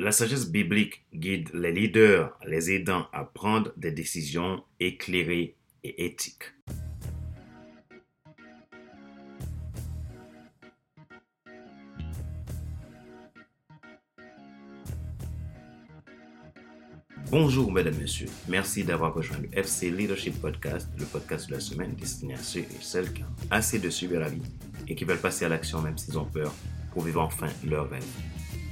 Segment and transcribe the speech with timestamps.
[0.00, 6.54] La sagesse biblique guide les leaders, les aidant à prendre des décisions éclairées et éthiques.
[17.32, 18.28] Bonjour mesdames, messieurs.
[18.46, 22.60] Merci d'avoir rejoint le FC Leadership Podcast, le podcast de la semaine destiné à ceux
[22.60, 24.42] et celles qui ont assez de subir la vie
[24.86, 26.54] et qui veulent passer à l'action même s'ils ont peur
[26.92, 28.06] pour vivre enfin leur rêve.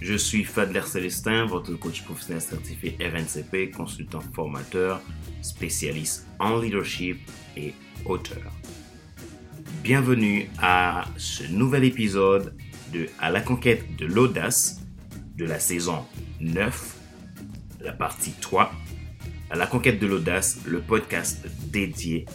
[0.00, 5.00] Je suis Fadler Célestin, votre coach professionnel certifié RNCP, consultant formateur,
[5.42, 7.18] spécialiste en leadership
[7.56, 7.72] et
[8.04, 8.52] auteur.
[9.82, 12.54] Bienvenue à ce nouvel épisode
[12.92, 14.80] de À la conquête de l'audace
[15.36, 16.04] de la saison
[16.40, 16.96] 9
[17.80, 18.72] la partie 3,
[19.50, 22.26] à la conquête de l'audace, le podcast dédié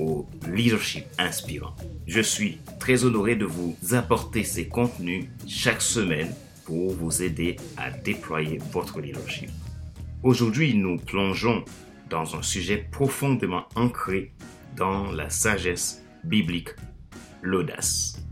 [0.00, 1.74] au leadership inspirant.
[2.06, 6.34] Je suis très honoré de vous apporter ces contenus chaque semaine
[6.68, 9.48] pour vous aider à déployer votre leadership.
[10.22, 11.64] Aujourd'hui, nous plongeons
[12.10, 14.34] dans un sujet profondément ancré
[14.76, 16.68] dans la sagesse biblique,
[17.40, 18.22] l'audace.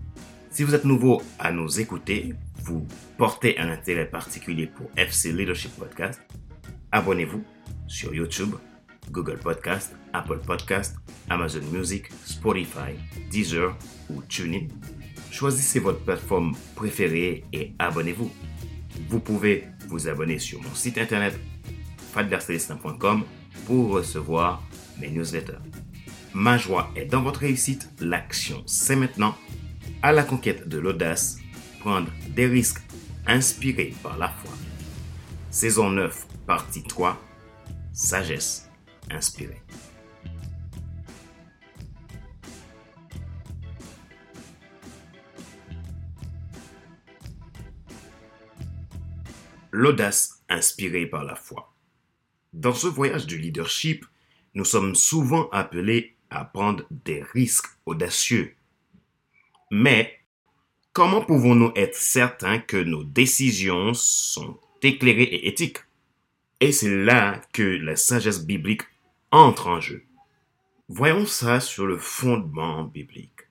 [0.51, 5.75] Si vous êtes nouveau à nous écouter, vous portez un intérêt particulier pour FC Leadership
[5.75, 6.21] Podcast,
[6.93, 7.43] Abonnez-vous
[7.87, 8.55] sur YouTube,
[9.11, 10.97] Google Podcast, Apple Podcast,
[11.31, 12.93] Amazon Music, Spotify,
[13.31, 13.75] Deezer
[14.11, 14.67] ou TuneIn.
[15.37, 18.33] Choisissez votre plateforme préférée et abonnez-vous.
[19.11, 21.39] Vous pouvez vous abonner sur mon site internet
[22.15, 23.23] fadlercelestin.com
[23.67, 24.63] pour recevoir
[24.99, 25.59] mes newsletters.
[26.33, 27.91] Ma joie est dans votre réussite.
[28.01, 29.37] L'action, c'est maintenant.
[30.03, 31.37] À la conquête de l'audace,
[31.81, 32.81] prendre des risques
[33.27, 34.55] inspirés par la foi.
[35.51, 37.23] Saison 9 Partie 3.
[37.93, 38.71] Sagesse
[39.11, 39.61] inspirée.
[49.79, 51.71] L'audace inspirée par la foi.
[52.55, 54.07] Dans ce voyage du leadership,
[54.55, 58.55] nous sommes souvent appelés à prendre des risques audacieux.
[59.71, 60.19] Mais
[60.95, 65.85] comment pouvons-nous être certains que nos décisions sont éclairées et éthiques?
[66.61, 68.85] Et c'est là que la sagesse biblique
[69.31, 70.05] entre en jeu.
[70.89, 73.43] Voyons ça sur le fondement biblique.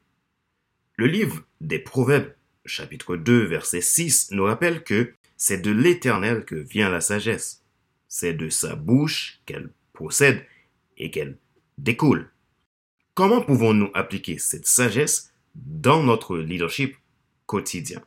[0.96, 2.34] Le livre des Proverbes,
[2.66, 7.64] chapitre 2, verset 6, nous rappelle que c'est de l'Éternel que vient la sagesse.
[8.08, 10.46] C'est de sa bouche qu'elle procède
[10.98, 11.38] et qu'elle
[11.78, 12.32] découle.
[13.14, 16.96] Comment pouvons-nous appliquer cette sagesse dans notre leadership
[17.46, 18.02] quotidien?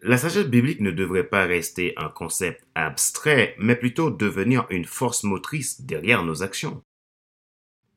[0.00, 5.24] La sagesse biblique ne devrait pas rester un concept abstrait, mais plutôt devenir une force
[5.24, 6.82] motrice derrière nos actions.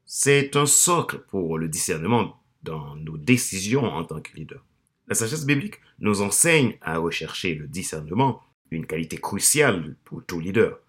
[0.05, 4.63] C'est un socle pour le discernement dans nos décisions en tant que leader.
[5.07, 8.41] La sagesse biblique nous enseigne à rechercher le discernement,
[8.71, 10.79] une qualité cruciale pour tout leader.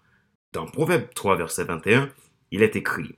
[0.51, 2.11] Dans Proverbe 3, verset 21,
[2.51, 3.17] il est écrit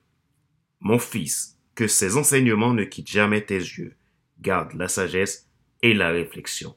[0.79, 3.95] Mon fils, que ces enseignements ne quittent jamais tes yeux,
[4.41, 5.49] garde la sagesse
[5.81, 6.75] et la réflexion.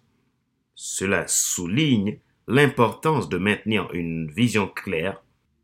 [0.74, 5.22] Cela souligne l'importance de maintenir une vision claire,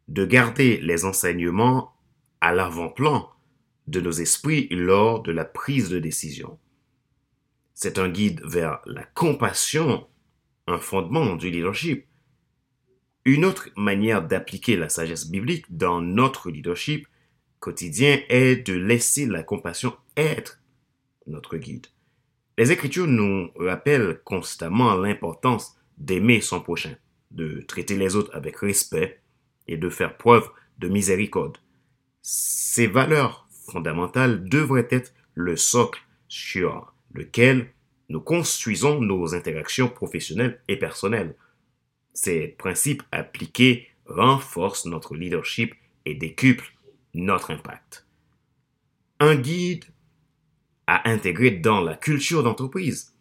[0.08, 1.94] de garder les enseignements
[2.40, 3.30] à l'avant-plan
[3.86, 6.58] de nos esprits lors de la prise de décision.
[7.82, 10.06] C'est un guide vers la compassion,
[10.66, 12.06] un fondement du leadership.
[13.24, 17.08] Une autre manière d'appliquer la sagesse biblique dans notre leadership
[17.58, 20.60] quotidien est de laisser la compassion être
[21.26, 21.86] notre guide.
[22.58, 26.94] Les Écritures nous rappellent constamment l'importance d'aimer son prochain,
[27.30, 29.22] de traiter les autres avec respect
[29.68, 31.56] et de faire preuve de miséricorde.
[32.20, 37.72] Ces valeurs fondamentales devraient être le socle sur lequel
[38.08, 41.36] nous construisons nos interactions professionnelles et personnelles.
[42.12, 46.72] Ces principes appliqués renforcent notre leadership et décuplent
[47.14, 48.06] notre impact.
[49.20, 49.84] Un guide
[50.86, 53.14] à intégrer dans la culture d'entreprise.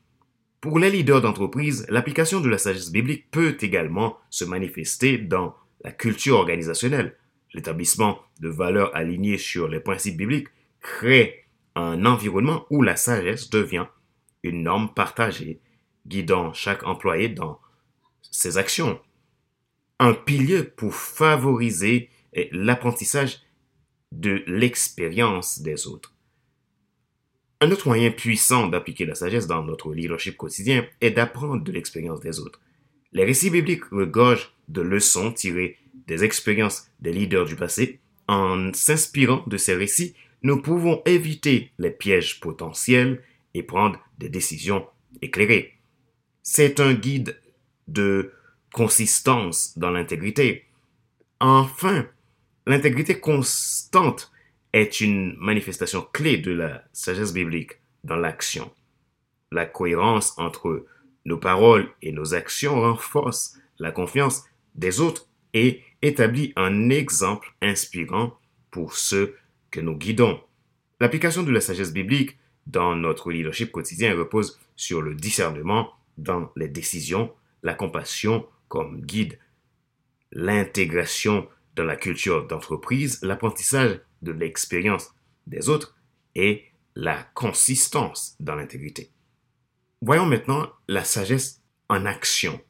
[0.59, 5.91] Pour les leaders d'entreprise, l'application de la sagesse biblique peut également se manifester dans la
[5.91, 7.15] culture organisationnelle.
[7.53, 10.49] L'établissement de valeurs alignées sur les principes bibliques
[10.81, 11.45] crée
[11.79, 13.87] un environnement où la sagesse devient
[14.43, 15.59] une norme partagée,
[16.07, 17.59] guidant chaque employé dans
[18.21, 18.99] ses actions.
[19.99, 22.09] Un pilier pour favoriser
[22.51, 23.41] l'apprentissage
[24.11, 26.13] de l'expérience des autres.
[27.61, 32.21] Un autre moyen puissant d'appliquer la sagesse dans notre leadership quotidien est d'apprendre de l'expérience
[32.21, 32.61] des autres.
[33.11, 35.77] Les récits bibliques regorgent de leçons tirées
[36.07, 37.99] des expériences des leaders du passé.
[38.27, 44.87] En s'inspirant de ces récits, nous pouvons éviter les pièges potentiels et prendre des décisions
[45.21, 45.73] éclairées.
[46.43, 47.39] C'est un guide
[47.87, 48.33] de
[48.73, 50.65] consistance dans l'intégrité.
[51.39, 52.07] Enfin,
[52.65, 54.31] l'intégrité constante
[54.73, 58.71] est une manifestation clé de la sagesse biblique dans l'action.
[59.51, 60.85] La cohérence entre
[61.25, 64.45] nos paroles et nos actions renforce la confiance
[64.75, 68.37] des autres et établit un exemple inspirant
[68.71, 69.35] pour ceux
[69.71, 70.41] que nous guidons.
[70.99, 72.37] L'application de la sagesse biblique
[72.67, 77.33] dans notre leadership quotidien repose sur le discernement dans les décisions,
[77.63, 79.39] la compassion comme guide,
[80.31, 85.13] l'intégration dans la culture d'entreprise, l'apprentissage de l'expérience
[85.47, 85.95] des autres
[86.35, 89.11] et la consistance dans l'intégrité.
[90.01, 92.61] Voyons maintenant la sagesse en action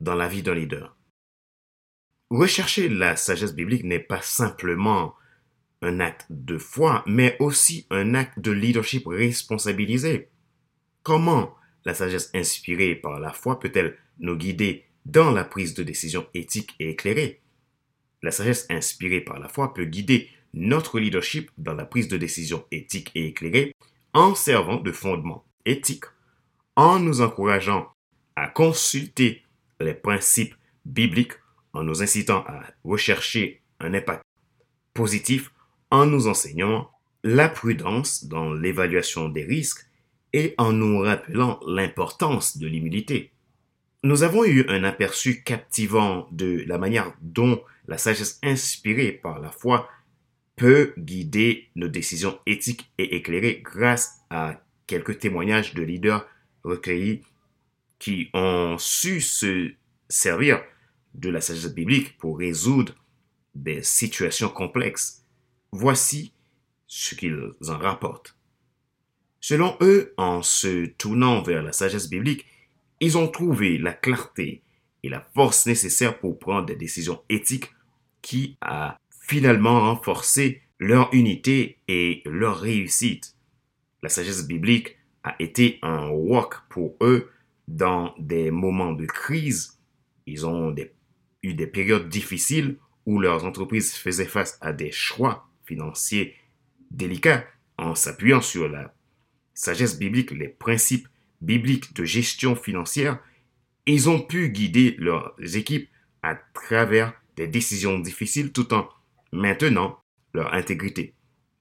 [0.00, 0.96] dans la vie d'un leader.
[2.30, 5.14] Rechercher la sagesse biblique n'est pas simplement
[5.84, 10.28] un acte de foi, mais aussi un acte de leadership responsabilisé.
[11.02, 11.54] Comment
[11.84, 16.74] la sagesse inspirée par la foi peut-elle nous guider dans la prise de décision éthique
[16.80, 17.40] et éclairée
[18.22, 22.64] La sagesse inspirée par la foi peut guider notre leadership dans la prise de décision
[22.70, 23.74] éthique et éclairée
[24.12, 26.04] en servant de fondement éthique,
[26.76, 27.92] en nous encourageant
[28.36, 29.42] à consulter
[29.80, 30.54] les principes
[30.84, 31.34] bibliques,
[31.72, 34.22] en nous incitant à rechercher un impact
[34.94, 35.52] positif,
[35.94, 36.90] en nous enseignant
[37.22, 39.86] la prudence dans l'évaluation des risques
[40.32, 43.30] et en nous rappelant l'importance de l'humilité.
[44.02, 49.52] Nous avons eu un aperçu captivant de la manière dont la sagesse inspirée par la
[49.52, 49.88] foi
[50.56, 56.26] peut guider nos décisions éthiques et éclairées grâce à quelques témoignages de leaders
[56.64, 57.22] recueillis
[58.00, 59.70] qui ont su se
[60.08, 60.60] servir
[61.14, 62.96] de la sagesse biblique pour résoudre
[63.54, 65.23] des situations complexes.
[65.76, 66.32] Voici
[66.86, 68.38] ce qu'ils en rapportent.
[69.40, 72.46] Selon eux, en se tournant vers la sagesse biblique,
[73.00, 74.62] ils ont trouvé la clarté
[75.02, 77.72] et la force nécessaires pour prendre des décisions éthiques
[78.22, 83.34] qui a finalement renforcé leur unité et leur réussite.
[84.04, 87.32] La sagesse biblique a été un walk pour eux
[87.66, 89.80] dans des moments de crise.
[90.26, 90.72] Ils ont
[91.42, 96.34] eu des périodes difficiles où leurs entreprises faisaient face à des choix financiers
[96.90, 97.44] délicats
[97.78, 98.94] en s'appuyant sur la
[99.54, 101.08] sagesse biblique, les principes
[101.40, 103.18] bibliques de gestion financière.
[103.86, 105.88] Ils ont pu guider leurs équipes
[106.22, 108.88] à travers des décisions difficiles tout en
[109.32, 109.98] maintenant
[110.32, 111.14] leur intégrité.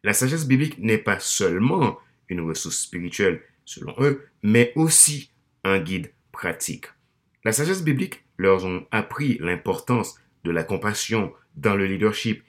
[0.03, 1.97] La sagesse biblique n'est pas seulement
[2.29, 5.31] une ressource spirituelle selon eux, mais aussi
[5.63, 6.87] un guide pratique.
[7.43, 12.43] La sagesse biblique leur ont appris l'importance de la compassion dans le leadership.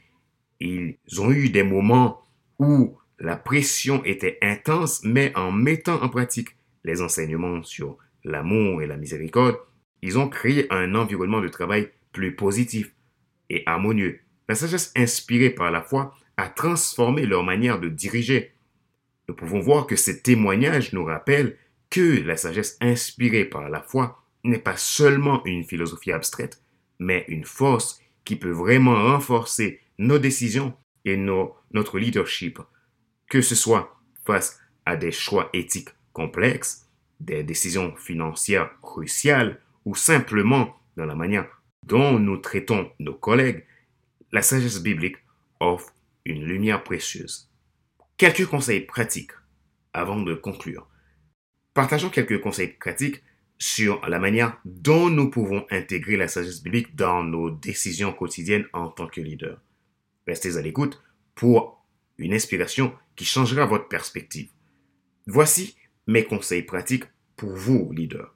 [0.65, 2.23] Ils ont eu des moments
[2.59, 8.87] où la pression était intense, mais en mettant en pratique les enseignements sur l'amour et
[8.87, 9.59] la miséricorde,
[10.01, 12.95] ils ont créé un environnement de travail plus positif
[13.51, 14.21] et harmonieux.
[14.49, 18.53] La sagesse inspirée par la foi a transformé leur manière de diriger.
[19.29, 21.59] Nous pouvons voir que ces témoignages nous rappellent
[21.91, 26.63] que la sagesse inspirée par la foi n'est pas seulement une philosophie abstraite,
[26.99, 30.75] mais une force qui peut vraiment renforcer nos décisions
[31.05, 32.59] et notre leadership,
[33.29, 36.89] que ce soit face à des choix éthiques complexes,
[37.21, 41.47] des décisions financières cruciales ou simplement dans la manière
[41.87, 43.65] dont nous traitons nos collègues,
[44.33, 45.17] la sagesse biblique
[45.61, 47.51] offre une lumière précieuse.
[48.17, 49.33] Quelques conseils pratiques
[49.93, 50.89] avant de conclure.
[51.75, 53.23] Partageons quelques conseils pratiques
[53.59, 58.89] sur la manière dont nous pouvons intégrer la sagesse biblique dans nos décisions quotidiennes en
[58.89, 59.61] tant que leader.
[60.27, 61.03] Restez à l'écoute
[61.35, 61.85] pour
[62.19, 64.51] une inspiration qui changera votre perspective.
[65.27, 65.77] Voici
[66.07, 67.05] mes conseils pratiques
[67.37, 68.35] pour vous, leader.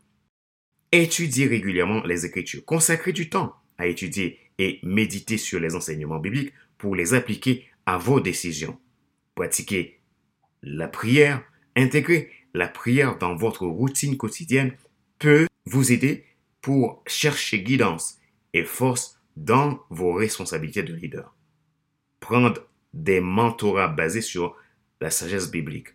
[0.92, 2.64] Étudiez régulièrement les Écritures.
[2.64, 7.98] Consacrez du temps à étudier et méditer sur les enseignements bibliques pour les appliquer à
[7.98, 8.78] vos décisions.
[9.34, 10.00] Pratiquez
[10.62, 11.44] la prière,
[11.76, 14.74] intégrer la prière dans votre routine quotidienne
[15.18, 16.24] peut vous aider
[16.60, 18.18] pour chercher guidance
[18.52, 21.34] et force dans vos responsabilités de leader.
[22.28, 24.54] Prendre des mentorats basés sur
[25.00, 25.94] la sagesse biblique.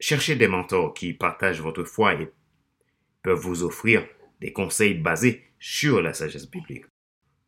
[0.00, 2.32] Cherchez des mentors qui partagent votre foi et
[3.22, 4.04] peuvent vous offrir
[4.40, 6.86] des conseils basés sur la sagesse biblique.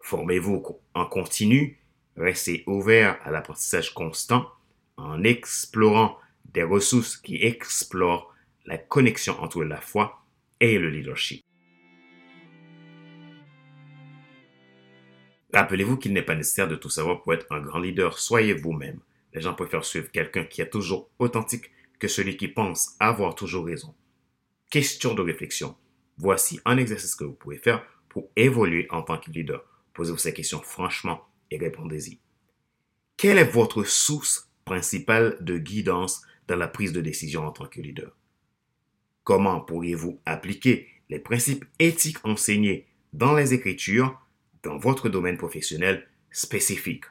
[0.03, 0.63] Formez-vous
[0.95, 1.81] en continu,
[2.17, 4.49] restez ouvert à l'apprentissage constant
[4.97, 8.33] en explorant des ressources qui explorent
[8.67, 10.25] la connexion entre la foi
[10.61, 11.45] et le leadership.
[15.53, 18.19] Rappelez-vous qu'il n'est pas nécessaire de tout savoir pour être un grand leader.
[18.19, 19.01] Soyez vous-même.
[19.35, 23.67] Les gens préfèrent suivre quelqu'un qui est toujours authentique que celui qui pense avoir toujours
[23.67, 23.95] raison.
[24.71, 25.77] Question de réflexion.
[26.17, 30.33] Voici un exercice que vous pouvez faire pour évoluer en tant que leader Posez-vous ces
[30.33, 32.19] questions franchement et répondez-y.
[33.17, 37.81] Quelle est votre source principale de guidance dans la prise de décision en tant que
[37.81, 38.17] leader?
[39.25, 44.19] Comment pourriez-vous appliquer les principes éthiques enseignés dans les Écritures
[44.63, 47.05] dans votre domaine professionnel spécifique.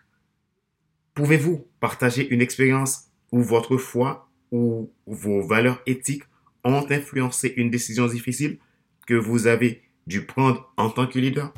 [1.14, 6.24] Pouvez-vous partager une expérience où votre foi ou vos valeurs éthiques
[6.64, 8.60] ont influencé une décision difficile
[9.08, 11.54] que vous avez dû prendre en tant que leader?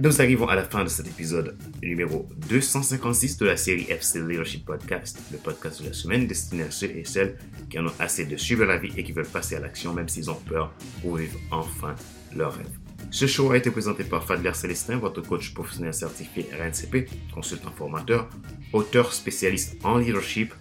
[0.00, 4.64] Nous arrivons à la fin de cet épisode numéro 256 de la série FC Leadership
[4.64, 7.36] Podcast, le podcast de la semaine destiné à ceux et celles
[7.68, 10.08] qui en ont assez de suivre la vie et qui veulent passer à l'action même
[10.08, 10.72] s'ils ont peur
[11.02, 11.94] pour vivre enfin
[12.34, 12.70] leur rêve.
[13.10, 18.30] Ce show a été présenté par Fadler Célestin, votre coach professionnel certifié RNCP, consultant formateur,
[18.72, 20.54] auteur spécialiste en leadership,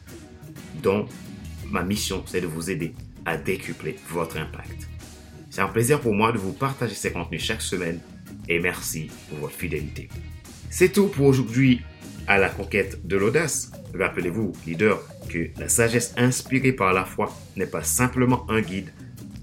[0.84, 1.08] dont
[1.70, 2.94] ma mission c'est de vous aider
[3.26, 4.90] à décupler votre impact.
[5.50, 8.00] C'est un plaisir pour moi de vous partager ces contenus chaque semaine
[8.52, 10.10] et merci pour votre fidélité.
[10.70, 11.82] C'est tout pour aujourd'hui
[12.28, 13.72] à la conquête de l'audace.
[13.98, 18.92] Rappelez-vous, leader, que la sagesse inspirée par la foi n'est pas simplement un guide,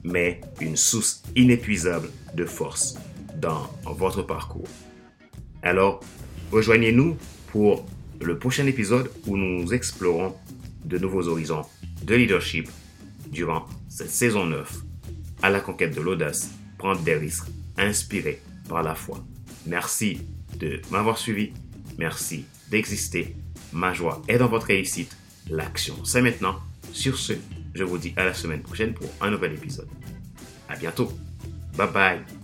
[0.04, 2.96] mais une source inépuisable de force
[3.36, 4.68] dans votre parcours.
[5.62, 6.00] Alors,
[6.52, 7.16] rejoignez-nous
[7.50, 7.86] pour
[8.20, 10.34] le prochain épisode où nous explorons
[10.84, 11.62] de nouveaux horizons
[12.02, 12.68] de leadership
[13.30, 14.82] durant cette saison 9
[15.42, 17.48] à la conquête de l'audace, prendre des risques
[17.78, 19.24] inspirés par la foi.
[19.66, 20.20] Merci
[20.58, 21.52] de m'avoir suivi.
[21.98, 23.34] Merci d'exister.
[23.72, 25.16] Ma joie est dans votre réussite.
[25.50, 26.56] L'action, c'est maintenant.
[26.92, 27.32] Sur ce,
[27.74, 29.88] je vous dis à la semaine prochaine pour un nouvel épisode.
[30.68, 31.12] À bientôt.
[31.76, 32.37] Bye bye.